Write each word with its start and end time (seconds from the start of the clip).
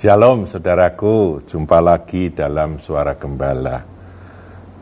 Shalom 0.00 0.48
saudaraku, 0.48 1.44
jumpa 1.44 1.76
lagi 1.76 2.32
dalam 2.32 2.80
Suara 2.80 3.20
Gembala. 3.20 3.84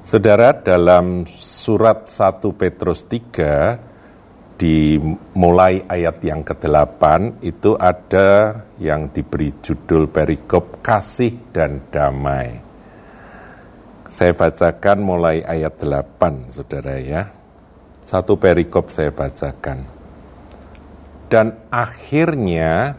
Saudara, 0.07 0.55
dalam 0.55 1.27
surat 1.27 2.07
1 2.07 2.39
Petrus 2.55 3.03
3, 3.11 4.55
dimulai 4.55 5.83
ayat 5.91 6.23
yang 6.23 6.47
ke-8, 6.47 7.03
itu 7.43 7.75
ada 7.75 8.63
yang 8.79 9.11
diberi 9.11 9.59
judul 9.59 10.07
perikop 10.07 10.87
kasih 10.87 11.51
dan 11.51 11.91
damai. 11.91 12.55
Saya 14.07 14.39
bacakan 14.39 15.03
mulai 15.03 15.43
ayat 15.43 15.83
8, 15.83 16.55
saudara 16.55 16.95
ya. 16.95 17.27
Satu 18.07 18.39
perikop 18.39 18.95
saya 18.95 19.11
bacakan. 19.11 19.83
Dan 21.27 21.59
akhirnya 21.75 22.95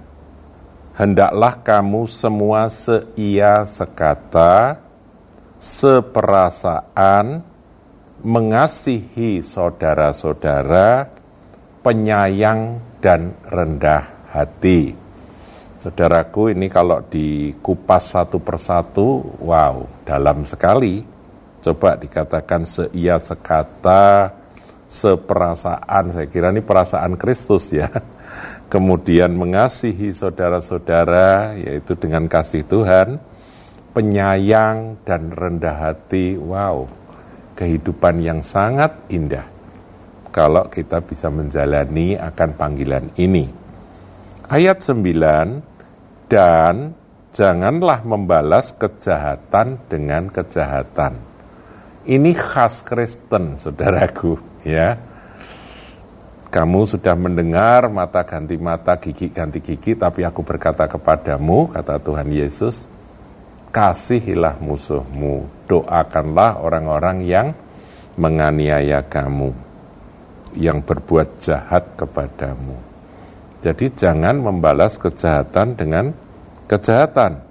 hendaklah 1.00 1.56
kamu 1.64 2.12
semua 2.12 2.68
seia 2.68 3.64
sekata, 3.64 4.76
seperasaan, 5.56 7.40
mengasihi 8.20 9.40
saudara-saudara, 9.40 11.08
penyayang 11.80 12.84
dan 13.00 13.32
rendah 13.48 14.12
hati. 14.36 14.92
Saudaraku 15.80 16.52
ini 16.52 16.68
kalau 16.68 17.00
dikupas 17.08 18.12
satu 18.12 18.44
persatu, 18.44 19.24
wow, 19.40 19.88
dalam 20.04 20.44
sekali. 20.44 21.00
Coba 21.64 21.96
dikatakan 21.96 22.68
seia 22.68 23.16
sekata, 23.16 24.36
seperasaan, 24.90 26.12
saya 26.12 26.26
kira 26.26 26.50
ini 26.50 26.66
perasaan 26.66 27.16
Kristus 27.16 27.70
ya 27.70 27.88
kemudian 28.74 29.34
mengasihi 29.38 30.14
saudara-saudara, 30.14 31.58
yaitu 31.58 31.94
dengan 31.98 32.30
kasih 32.30 32.66
Tuhan, 32.66 33.22
penyayang 33.94 35.02
dan 35.06 35.34
rendah 35.34 35.78
hati. 35.90 36.38
Wow, 36.38 36.90
kehidupan 37.58 38.22
yang 38.22 38.42
sangat 38.46 38.96
indah 39.14 39.46
kalau 40.30 40.70
kita 40.70 41.02
bisa 41.02 41.28
menjalani 41.34 42.16
akan 42.16 42.50
panggilan 42.56 43.10
ini. 43.18 43.50
Ayat 44.50 44.82
9, 44.82 46.30
dan 46.30 46.94
janganlah 47.34 48.02
membalas 48.06 48.74
kejahatan 48.74 49.82
dengan 49.90 50.30
kejahatan. 50.30 51.18
Ini 52.10 52.32
khas 52.34 52.82
Kristen, 52.82 53.62
saudaraku, 53.62 54.59
ya 54.64 55.00
kamu 56.50 56.82
sudah 56.90 57.14
mendengar 57.14 57.94
mata 57.94 58.26
ganti 58.26 58.58
mata, 58.58 58.98
gigi 58.98 59.30
ganti 59.30 59.62
gigi, 59.62 59.94
tapi 59.94 60.26
aku 60.26 60.42
berkata 60.42 60.90
kepadamu, 60.90 61.70
kata 61.70 62.02
Tuhan 62.02 62.26
Yesus, 62.26 62.90
kasihilah 63.70 64.58
musuhmu, 64.58 65.46
doakanlah 65.70 66.58
orang-orang 66.58 67.22
yang 67.22 67.48
menganiaya 68.18 69.06
kamu, 69.06 69.54
yang 70.58 70.82
berbuat 70.82 71.38
jahat 71.38 71.94
kepadamu. 71.94 72.82
Jadi 73.62 73.94
jangan 73.94 74.42
membalas 74.42 74.98
kejahatan 74.98 75.78
dengan 75.78 76.10
kejahatan. 76.66 77.46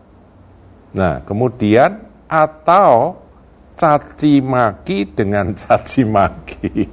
Nah, 0.90 1.22
kemudian 1.22 2.02
atau 2.26 3.14
caci 3.78 4.42
maki 4.42 5.14
dengan 5.14 5.54
caci 5.62 6.02
maki. 6.02 6.84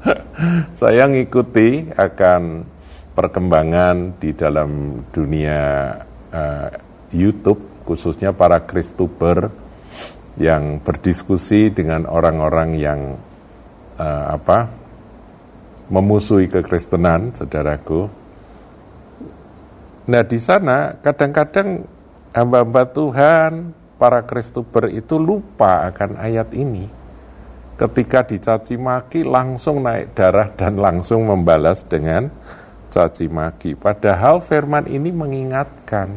Saya 0.80 1.04
ngikuti 1.06 1.92
akan 1.92 2.64
perkembangan 3.12 4.16
di 4.16 4.32
dalam 4.32 5.00
dunia 5.12 5.92
uh, 6.32 6.68
YouTube 7.12 7.84
khususnya 7.84 8.32
para 8.32 8.64
Kristuber 8.64 9.48
yang 10.36 10.80
berdiskusi 10.84 11.72
dengan 11.72 12.04
orang-orang 12.04 12.70
yang 12.76 13.00
uh, 13.96 14.36
apa 14.36 14.68
memusuhi 15.88 16.50
kekristenan, 16.50 17.32
saudaraku. 17.32 18.10
Nah 20.10 20.22
di 20.26 20.38
sana 20.38 20.98
kadang-kadang 21.00 21.86
hamba-hamba 22.34 22.82
Tuhan 22.90 23.52
para 23.96 24.24
Kristuber 24.24 24.92
itu 24.92 25.16
lupa 25.16 25.88
akan 25.88 26.20
ayat 26.20 26.52
ini. 26.52 26.88
Ketika 27.76 28.24
dicaci 28.24 28.80
maki 28.80 29.20
langsung 29.24 29.84
naik 29.84 30.16
darah 30.16 30.48
dan 30.56 30.80
langsung 30.80 31.28
membalas 31.28 31.84
dengan 31.84 32.32
caci 32.88 33.28
maki. 33.28 33.76
Padahal 33.76 34.40
firman 34.40 34.88
ini 34.88 35.12
mengingatkan 35.12 36.08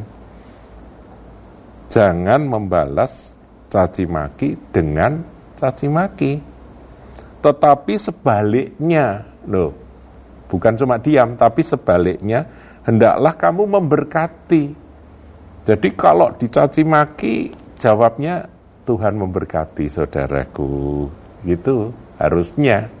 jangan 1.92 2.40
membalas 2.40 3.36
caci 3.68 4.08
maki 4.08 4.56
dengan 4.72 5.20
caci 5.60 5.86
maki. 5.92 6.32
Tetapi 7.40 7.94
sebaliknya, 7.96 9.24
loh, 9.44 9.72
bukan 10.48 10.76
cuma 10.80 10.96
diam, 10.96 11.36
tapi 11.36 11.60
sebaliknya 11.60 12.48
hendaklah 12.88 13.36
kamu 13.36 13.64
memberkati. 13.80 14.64
Jadi 15.68 15.88
kalau 15.92 16.32
dicaci 16.36 16.82
maki 16.88 17.59
Jawabnya 17.80 18.44
Tuhan 18.84 19.16
memberkati 19.16 19.88
saudaraku. 19.88 21.08
Gitu 21.48 21.96
harusnya. 22.20 22.92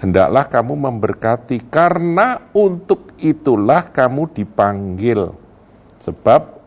Hendaklah 0.00 0.48
kamu 0.48 0.74
memberkati 0.88 1.68
karena 1.68 2.40
untuk 2.56 3.12
itulah 3.20 3.92
kamu 3.92 4.32
dipanggil. 4.32 5.36
Sebab 6.00 6.64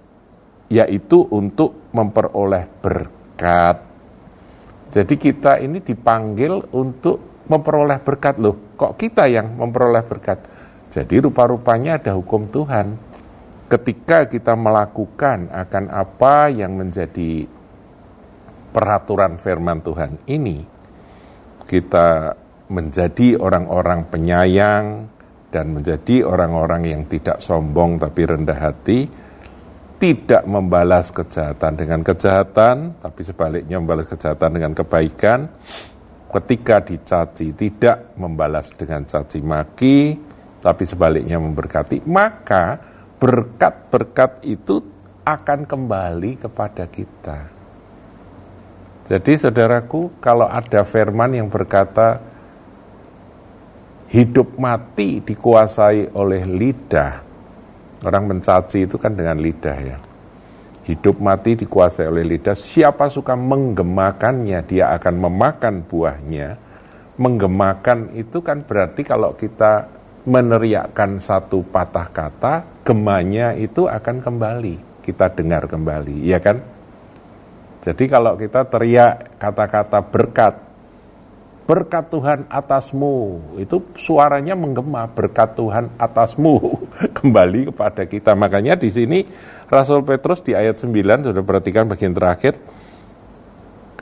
yaitu 0.70 1.26
untuk 1.34 1.90
memperoleh 1.90 2.70
berkat. 2.86 3.82
Jadi 4.94 5.16
kita 5.18 5.58
ini 5.58 5.82
dipanggil 5.82 6.70
untuk 6.74 7.46
memperoleh 7.50 7.98
berkat 8.02 8.38
loh. 8.38 8.78
Kok 8.78 8.94
kita 9.00 9.26
yang 9.26 9.58
memperoleh 9.58 10.06
berkat? 10.06 10.38
Jadi 10.94 11.20
rupa-rupanya 11.22 12.00
ada 12.00 12.16
hukum 12.16 12.48
Tuhan 12.50 13.07
ketika 13.68 14.26
kita 14.32 14.56
melakukan 14.56 15.52
akan 15.52 15.92
apa 15.92 16.48
yang 16.48 16.80
menjadi 16.80 17.44
peraturan 18.72 19.36
firman 19.36 19.84
Tuhan 19.84 20.24
ini, 20.32 20.64
kita 21.68 22.32
menjadi 22.72 23.36
orang-orang 23.36 24.08
penyayang 24.08 24.86
dan 25.52 25.72
menjadi 25.72 26.24
orang-orang 26.24 26.88
yang 26.88 27.04
tidak 27.08 27.44
sombong 27.44 28.00
tapi 28.00 28.22
rendah 28.24 28.60
hati, 28.60 29.08
tidak 30.00 30.44
membalas 30.48 31.12
kejahatan 31.12 31.74
dengan 31.76 32.00
kejahatan, 32.04 33.02
tapi 33.04 33.22
sebaliknya 33.24 33.80
membalas 33.80 34.08
kejahatan 34.08 34.50
dengan 34.56 34.72
kebaikan. 34.76 35.40
Ketika 36.28 36.84
dicaci, 36.84 37.56
tidak 37.56 38.14
membalas 38.20 38.76
dengan 38.76 39.08
caci 39.08 39.40
maki, 39.40 40.00
tapi 40.60 40.84
sebaliknya 40.84 41.40
memberkati, 41.40 42.04
maka 42.04 42.87
berkat-berkat 43.18 44.46
itu 44.46 44.82
akan 45.26 45.66
kembali 45.66 46.40
kepada 46.40 46.86
kita. 46.88 47.40
Jadi 49.08 49.34
saudaraku, 49.40 50.20
kalau 50.20 50.46
ada 50.48 50.84
firman 50.84 51.32
yang 51.32 51.48
berkata 51.48 52.20
hidup 54.12 54.60
mati 54.60 55.24
dikuasai 55.24 56.12
oleh 56.12 56.44
lidah, 56.44 57.24
orang 58.04 58.36
mencaci 58.36 58.84
itu 58.84 59.00
kan 59.00 59.16
dengan 59.16 59.40
lidah 59.40 59.78
ya. 59.80 59.98
Hidup 60.88 61.20
mati 61.20 61.60
dikuasai 61.60 62.08
oleh 62.08 62.24
lidah, 62.24 62.56
siapa 62.56 63.12
suka 63.12 63.36
menggemakannya, 63.36 64.60
dia 64.64 64.96
akan 64.96 65.16
memakan 65.28 65.84
buahnya. 65.84 66.60
Menggemakan 67.18 68.14
itu 68.16 68.40
kan 68.46 68.64
berarti 68.64 69.02
kalau 69.02 69.34
kita 69.36 69.97
meneriakkan 70.28 71.24
satu 71.24 71.64
patah 71.64 72.12
kata, 72.12 72.84
gemanya 72.84 73.56
itu 73.56 73.88
akan 73.88 74.20
kembali. 74.20 74.76
Kita 75.00 75.32
dengar 75.32 75.72
kembali, 75.72 76.28
ya 76.28 76.44
kan? 76.44 76.60
Jadi 77.88 78.12
kalau 78.12 78.36
kita 78.36 78.68
teriak 78.68 79.40
kata-kata 79.40 80.04
berkat, 80.04 80.60
berkat 81.64 82.12
Tuhan 82.12 82.44
atasmu, 82.52 83.40
itu 83.56 83.80
suaranya 83.96 84.60
menggema, 84.60 85.08
berkat 85.08 85.56
Tuhan 85.56 85.88
atasmu, 85.96 86.76
kembali 87.24 87.72
kepada 87.72 88.04
kita. 88.04 88.36
Makanya 88.36 88.76
di 88.76 88.92
sini 88.92 89.24
Rasul 89.72 90.04
Petrus 90.04 90.44
di 90.44 90.52
ayat 90.52 90.76
9, 90.76 91.32
sudah 91.32 91.44
perhatikan 91.48 91.88
bagian 91.88 92.12
terakhir, 92.12 92.60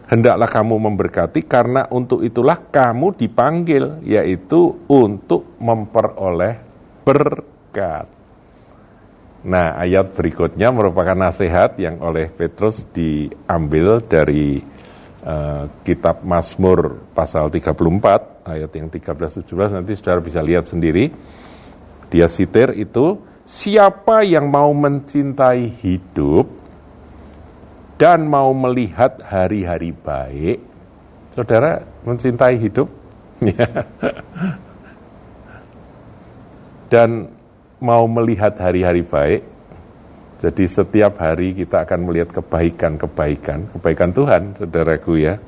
hendaklah 0.10 0.50
kamu 0.50 0.76
memberkati 0.78 1.46
karena 1.46 1.90
untuk 1.90 2.22
itulah 2.22 2.58
kamu 2.58 3.18
dipanggil 3.18 4.06
yaitu 4.06 4.78
untuk 4.86 5.58
memperoleh 5.58 6.62
berkat. 7.06 8.08
Nah, 9.46 9.78
ayat 9.78 10.18
berikutnya 10.18 10.74
merupakan 10.74 11.14
nasihat 11.14 11.78
yang 11.78 12.02
oleh 12.02 12.34
Petrus 12.34 12.82
diambil 12.90 14.02
dari 14.02 14.58
uh, 15.22 15.70
kitab 15.86 16.26
Mazmur 16.26 17.14
pasal 17.14 17.54
34 17.54 18.42
ayat 18.46 18.72
yang 18.74 18.90
13 18.90 19.46
17 19.46 19.78
nanti 19.78 19.94
Saudara 19.94 20.18
bisa 20.18 20.42
lihat 20.42 20.66
sendiri. 20.66 21.14
Dia 22.10 22.26
sitir 22.26 22.74
itu 22.74 23.22
siapa 23.46 24.26
yang 24.26 24.50
mau 24.50 24.74
mencintai 24.74 25.78
hidup 25.78 26.65
dan 27.96 28.28
mau 28.28 28.52
melihat 28.52 29.24
hari-hari 29.24 29.96
baik, 29.96 30.60
saudara 31.32 31.84
mencintai 32.04 32.60
hidup, 32.60 32.92
dan 36.92 37.32
mau 37.80 38.04
melihat 38.08 38.52
hari-hari 38.60 39.04
baik, 39.04 39.42
jadi 40.46 40.64
setiap 40.68 41.24
hari 41.24 41.56
kita 41.56 41.88
akan 41.88 42.00
melihat 42.12 42.36
kebaikan-kebaikan, 42.36 43.72
kebaikan 43.72 44.12
Tuhan, 44.12 44.42
saudaraku 44.60 45.16
ya, 45.16 45.40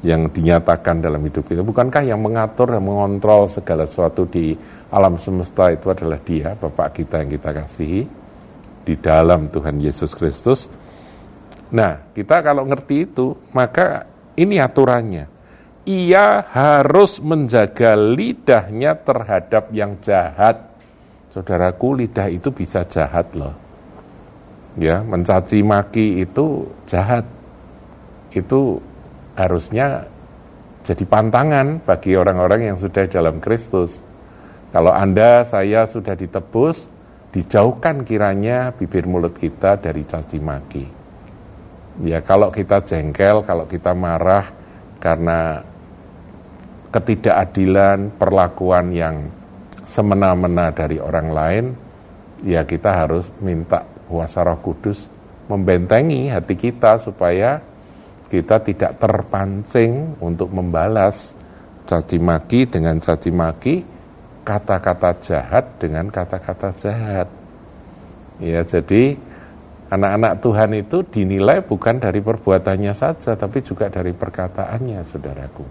yang 0.00 0.32
dinyatakan 0.32 1.04
dalam 1.04 1.20
hidup 1.20 1.44
kita. 1.44 1.60
Bukankah 1.60 2.00
yang 2.08 2.24
mengatur 2.24 2.72
dan 2.72 2.80
mengontrol 2.80 3.52
segala 3.52 3.84
sesuatu 3.84 4.24
di 4.24 4.56
alam 4.88 5.20
semesta 5.20 5.68
itu 5.68 5.92
adalah 5.92 6.16
dia, 6.24 6.56
Bapak 6.56 6.96
kita 6.96 7.20
yang 7.20 7.30
kita 7.36 7.52
kasihi, 7.52 8.02
di 8.80 8.94
dalam 8.96 9.52
Tuhan 9.52 9.76
Yesus 9.76 10.16
Kristus. 10.16 10.72
Nah, 11.70 12.10
kita 12.14 12.42
kalau 12.42 12.66
ngerti 12.66 13.06
itu, 13.06 13.34
maka 13.54 14.06
ini 14.34 14.58
aturannya 14.58 15.40
ia 15.88 16.44
harus 16.44 17.18
menjaga 17.18 17.96
lidahnya 17.96 18.94
terhadap 19.00 19.72
yang 19.72 19.96
jahat. 20.04 20.68
Saudaraku, 21.34 22.04
lidah 22.04 22.28
itu 22.28 22.54
bisa 22.54 22.84
jahat 22.84 23.32
loh. 23.32 23.54
Ya, 24.78 25.02
mencaci 25.02 25.62
maki 25.66 26.22
itu 26.26 26.68
jahat. 26.86 27.26
Itu 28.30 28.78
harusnya 29.34 30.06
jadi 30.86 31.04
pantangan 31.06 31.82
bagi 31.82 32.14
orang-orang 32.14 32.74
yang 32.74 32.78
sudah 32.78 33.10
dalam 33.10 33.42
Kristus. 33.42 33.98
Kalau 34.70 34.94
Anda, 34.94 35.42
saya 35.42 35.86
sudah 35.90 36.14
ditebus, 36.14 36.86
dijauhkan 37.34 38.06
kiranya 38.06 38.70
bibir 38.74 39.06
mulut 39.10 39.34
kita 39.34 39.74
dari 39.78 40.06
caci 40.06 40.38
maki. 40.38 40.99
Ya, 42.00 42.24
kalau 42.24 42.48
kita 42.48 42.80
jengkel, 42.80 43.44
kalau 43.44 43.68
kita 43.68 43.92
marah 43.92 44.48
karena 44.96 45.60
ketidakadilan, 46.90 48.16
perlakuan 48.16 48.90
yang 48.96 49.28
semena-mena 49.84 50.72
dari 50.72 50.96
orang 50.96 51.28
lain, 51.28 51.64
ya 52.44 52.64
kita 52.64 53.04
harus 53.04 53.28
minta 53.44 53.84
kuasa 54.08 54.42
roh 54.42 54.58
kudus 54.58 55.06
membentengi 55.50 56.30
hati 56.30 56.54
kita 56.54 56.94
supaya 57.02 57.58
kita 58.30 58.62
tidak 58.62 59.02
terpancing 59.02 60.14
untuk 60.22 60.54
membalas 60.54 61.34
caci 61.90 62.22
maki 62.22 62.70
dengan 62.70 63.02
caci 63.02 63.34
maki, 63.34 63.82
kata-kata 64.46 65.18
jahat 65.18 65.66
dengan 65.82 66.06
kata-kata 66.06 66.70
jahat. 66.78 67.28
Ya, 68.38 68.62
jadi 68.62 69.18
anak-anak 69.90 70.32
Tuhan 70.38 70.70
itu 70.78 71.02
dinilai 71.02 71.66
bukan 71.66 71.98
dari 71.98 72.22
perbuatannya 72.22 72.94
saja, 72.94 73.34
tapi 73.34 73.60
juga 73.60 73.90
dari 73.90 74.14
perkataannya, 74.14 75.02
saudaraku. 75.02 75.66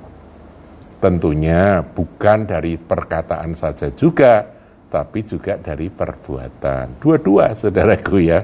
Tentunya 0.99 1.79
bukan 1.79 2.43
dari 2.43 2.75
perkataan 2.75 3.55
saja 3.55 3.87
juga, 3.95 4.43
tapi 4.91 5.23
juga 5.23 5.55
dari 5.55 5.87
perbuatan. 5.87 6.99
Dua-dua, 6.99 7.55
saudaraku 7.55 8.17
ya. 8.19 8.43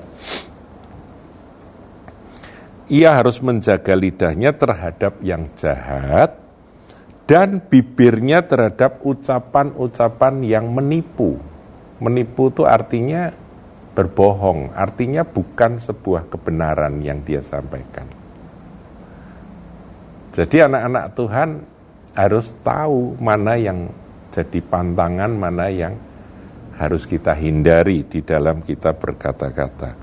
Ia 2.86 3.10
harus 3.18 3.44
menjaga 3.44 3.98
lidahnya 3.98 4.56
terhadap 4.56 5.20
yang 5.20 5.52
jahat 5.60 6.38
dan 7.26 7.58
bibirnya 7.58 8.46
terhadap 8.46 9.02
ucapan-ucapan 9.02 10.46
yang 10.46 10.70
menipu. 10.70 11.42
Menipu 11.98 12.54
itu 12.54 12.64
artinya 12.64 13.34
berbohong, 13.96 14.76
artinya 14.76 15.24
bukan 15.24 15.80
sebuah 15.80 16.28
kebenaran 16.28 17.00
yang 17.00 17.24
dia 17.24 17.40
sampaikan. 17.40 18.04
Jadi 20.36 20.68
anak-anak 20.68 21.06
Tuhan 21.16 21.50
harus 22.12 22.52
tahu 22.60 23.16
mana 23.24 23.56
yang 23.56 23.88
jadi 24.36 24.60
pantangan, 24.60 25.32
mana 25.32 25.72
yang 25.72 25.96
harus 26.76 27.08
kita 27.08 27.32
hindari 27.32 28.04
di 28.04 28.20
dalam 28.20 28.60
kita 28.60 28.92
berkata-kata. 28.92 29.96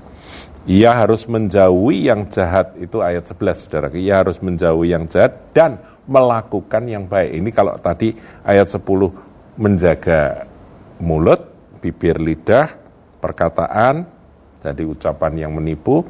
Ia 0.65 0.95
harus 0.95 1.29
menjauhi 1.29 2.09
yang 2.09 2.25
jahat, 2.33 2.73
itu 2.81 2.97
ayat 2.97 3.29
11 3.29 3.61
saudara. 3.61 3.87
Ia 3.93 4.25
harus 4.25 4.41
menjauhi 4.41 4.95
yang 4.97 5.05
jahat 5.05 5.53
dan 5.53 5.77
melakukan 6.09 6.83
yang 6.89 7.05
baik. 7.05 7.37
Ini 7.37 7.49
kalau 7.53 7.77
tadi 7.77 8.17
ayat 8.41 8.73
10 8.73 8.81
menjaga 9.59 10.49
mulut, 10.97 11.45
bibir 11.77 12.17
lidah, 12.17 12.82
perkataan, 13.23 14.03
jadi 14.59 14.83
ucapan 14.83 15.47
yang 15.47 15.55
menipu. 15.55 16.03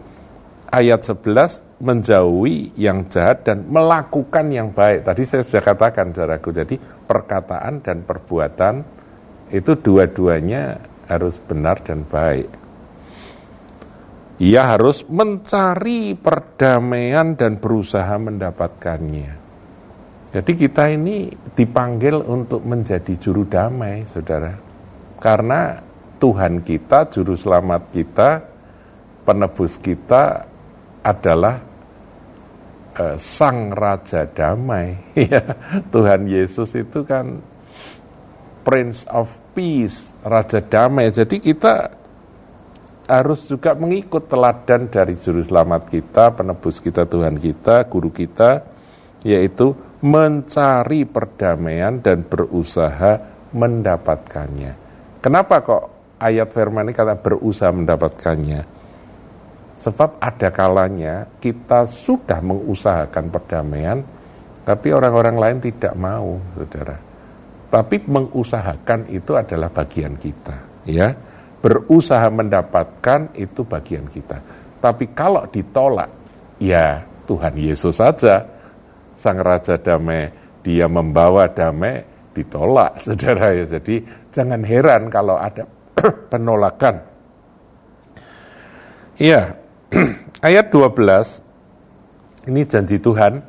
Ayat 0.74 1.06
11 1.06 1.62
menjauhi 1.78 2.74
yang 2.74 3.06
jahat 3.06 3.46
dan 3.46 3.70
melakukan 3.70 4.50
yang 4.50 4.74
baik. 4.74 5.06
Tadi 5.06 5.22
saya 5.22 5.46
sudah 5.46 5.62
katakan, 5.62 6.10
saudaraku, 6.10 6.50
jadi 6.50 6.76
perkataan 6.82 7.86
dan 7.86 8.02
perbuatan 8.02 8.82
itu 9.54 9.78
dua-duanya 9.78 10.82
harus 11.06 11.38
benar 11.38 11.78
dan 11.86 12.02
baik. 12.10 12.50
Ia 14.42 14.66
harus 14.66 15.06
mencari 15.06 16.18
perdamaian 16.18 17.38
dan 17.38 17.62
berusaha 17.62 18.18
mendapatkannya. 18.18 19.46
Jadi 20.34 20.52
kita 20.58 20.90
ini 20.90 21.30
dipanggil 21.54 22.18
untuk 22.18 22.66
menjadi 22.66 23.14
juru 23.22 23.46
damai, 23.46 24.10
saudara. 24.10 24.58
Karena 25.22 25.78
Tuhan 26.24 26.64
kita, 26.64 27.12
juru 27.12 27.36
selamat 27.36 27.92
kita, 27.92 28.40
penebus 29.28 29.76
kita 29.76 30.48
adalah 31.04 31.60
uh, 32.96 33.20
sang 33.20 33.76
raja 33.76 34.24
damai. 34.24 34.96
Ya 35.20 35.44
Tuhan 35.92 36.32
Yesus 36.32 36.80
itu 36.80 37.04
kan 37.04 37.44
Prince 38.64 39.04
of 39.12 39.36
Peace 39.52 40.16
raja 40.24 40.64
damai. 40.64 41.12
Jadi 41.12 41.44
kita 41.44 41.92
harus 43.04 43.44
juga 43.52 43.76
mengikut 43.76 44.32
teladan 44.32 44.88
dari 44.88 45.20
juru 45.20 45.44
selamat 45.44 45.92
kita 45.92 46.40
penebus 46.40 46.80
kita 46.80 47.04
Tuhan 47.04 47.36
kita 47.36 47.84
guru 47.92 48.08
kita 48.08 48.64
yaitu 49.28 49.76
mencari 50.00 51.04
perdamaian 51.04 52.00
dan 52.00 52.24
berusaha 52.24 53.20
mendapatkannya. 53.52 54.72
Kenapa 55.20 55.60
kok 55.60 55.93
ayat 56.24 56.56
firman 56.56 56.88
ini 56.88 56.96
kata 56.96 57.20
berusaha 57.20 57.76
mendapatkannya 57.76 58.84
Sebab 59.84 60.16
ada 60.24 60.48
kalanya 60.48 61.28
kita 61.44 61.84
sudah 61.84 62.40
mengusahakan 62.40 63.28
perdamaian, 63.28 64.00
tapi 64.64 64.96
orang-orang 64.96 65.36
lain 65.36 65.60
tidak 65.60 65.92
mau, 66.00 66.40
saudara. 66.56 66.96
Tapi 67.68 68.00
mengusahakan 68.08 69.12
itu 69.12 69.36
adalah 69.36 69.68
bagian 69.68 70.16
kita, 70.16 70.88
ya. 70.88 71.12
Berusaha 71.60 72.32
mendapatkan 72.32 73.36
itu 73.36 73.68
bagian 73.68 74.08
kita. 74.08 74.40
Tapi 74.80 75.12
kalau 75.12 75.52
ditolak, 75.52 76.08
ya 76.64 77.04
Tuhan 77.28 77.56
Yesus 77.60 78.00
saja, 78.00 78.40
Sang 79.20 79.40
Raja 79.44 79.76
Damai, 79.76 80.32
dia 80.64 80.88
membawa 80.88 81.52
damai, 81.52 82.08
ditolak, 82.32 83.00
saudara 83.04 83.52
ya. 83.52 83.68
Jadi 83.68 84.00
jangan 84.32 84.64
heran 84.64 85.12
kalau 85.12 85.36
ada 85.36 85.68
penolakan. 86.32 87.04
Iya, 89.18 89.56
ayat 90.48 90.74
12 90.74 92.50
ini 92.50 92.62
janji 92.68 92.98
Tuhan 93.00 93.40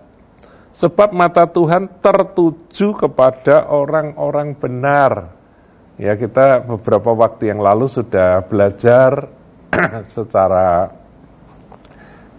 sebab 0.75 1.15
mata 1.15 1.49
Tuhan 1.49 1.89
tertuju 2.03 2.95
kepada 2.95 3.71
orang-orang 3.71 4.55
benar. 4.55 5.33
Ya, 5.95 6.19
kita 6.19 6.67
beberapa 6.67 7.15
waktu 7.15 7.55
yang 7.55 7.63
lalu 7.63 7.87
sudah 7.87 8.43
belajar 8.45 9.31
secara 10.15 10.91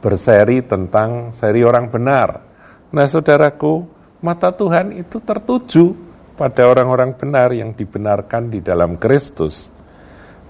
berseri 0.04 0.62
tentang 0.62 1.32
seri 1.32 1.64
orang 1.64 1.88
benar. 1.90 2.44
Nah, 2.92 3.08
saudaraku, 3.08 3.88
mata 4.22 4.52
Tuhan 4.54 4.94
itu 4.94 5.18
tertuju 5.24 5.96
pada 6.36 6.68
orang-orang 6.68 7.16
benar 7.16 7.56
yang 7.56 7.72
dibenarkan 7.72 8.52
di 8.52 8.60
dalam 8.60 9.00
Kristus 9.00 9.75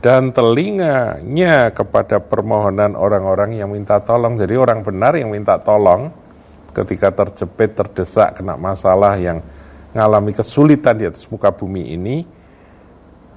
dan 0.05 0.29
telinganya 0.29 1.73
kepada 1.73 2.21
permohonan 2.21 2.93
orang-orang 2.93 3.57
yang 3.57 3.73
minta 3.73 3.97
tolong. 3.97 4.37
Jadi 4.37 4.53
orang 4.53 4.85
benar 4.85 5.17
yang 5.17 5.33
minta 5.33 5.57
tolong 5.57 6.13
ketika 6.77 7.09
terjepit, 7.09 7.73
terdesak, 7.73 8.37
kena 8.37 8.53
masalah 8.53 9.17
yang 9.17 9.41
mengalami 9.97 10.29
kesulitan 10.29 11.01
di 11.01 11.09
atas 11.09 11.25
muka 11.25 11.49
bumi 11.49 11.97
ini, 11.97 12.21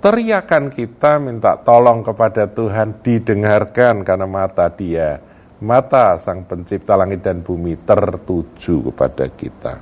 teriakan 0.05 0.69
kita 0.69 1.17
minta 1.17 1.57
tolong 1.57 2.05
kepada 2.05 2.45
Tuhan 2.45 3.01
didengarkan 3.01 4.05
karena 4.05 4.29
mata 4.29 4.69
dia, 4.69 5.25
mata 5.65 6.21
sang 6.21 6.45
pencipta 6.45 7.01
langit 7.01 7.25
dan 7.25 7.41
bumi 7.41 7.81
tertuju 7.81 8.93
kepada 8.93 9.25
kita. 9.33 9.81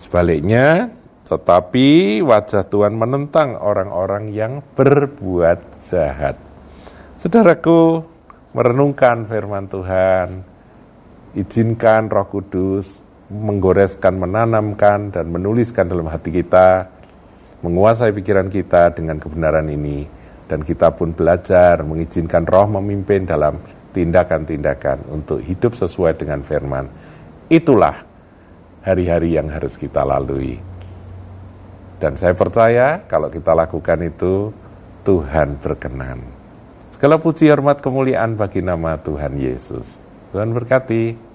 Sebaliknya, 0.00 0.88
Tetapi 1.28 2.18
wajah 2.24 2.64
Tuhan 2.64 2.96
menentang 2.96 3.60
orang-orang 3.60 4.32
yang 4.32 4.64
berbuat 4.72 5.84
jahat. 5.92 6.40
Saudaraku, 7.20 8.00
merenungkan 8.56 9.28
firman 9.28 9.68
Tuhan, 9.68 10.40
izinkan 11.36 12.08
Roh 12.08 12.26
Kudus 12.32 13.04
menggoreskan, 13.28 14.16
menanamkan, 14.16 15.12
dan 15.12 15.28
menuliskan 15.28 15.84
dalam 15.84 16.08
hati 16.08 16.32
kita, 16.32 16.88
menguasai 17.60 18.08
pikiran 18.16 18.48
kita 18.48 18.96
dengan 18.96 19.20
kebenaran 19.20 19.68
ini, 19.68 20.08
dan 20.48 20.64
kita 20.64 20.96
pun 20.96 21.12
belajar 21.12 21.84
mengizinkan 21.84 22.48
Roh 22.48 22.80
memimpin 22.80 23.28
dalam 23.28 23.60
tindakan-tindakan 23.92 25.12
untuk 25.12 25.44
hidup 25.44 25.76
sesuai 25.76 26.16
dengan 26.16 26.40
firman. 26.40 26.88
Itulah 27.52 28.00
hari-hari 28.80 29.36
yang 29.36 29.52
harus 29.52 29.76
kita 29.76 30.04
lalui. 30.08 30.77
Dan 31.98 32.14
saya 32.14 32.30
percaya 32.30 33.02
kalau 33.10 33.26
kita 33.26 33.54
lakukan 33.58 33.98
itu, 34.06 34.54
Tuhan 35.02 35.58
berkenan. 35.58 36.22
Segala 36.94 37.18
puji 37.18 37.50
hormat 37.50 37.82
kemuliaan 37.82 38.38
bagi 38.38 38.62
nama 38.62 38.98
Tuhan 38.98 39.34
Yesus. 39.38 39.98
Tuhan 40.30 40.54
berkati. 40.54 41.27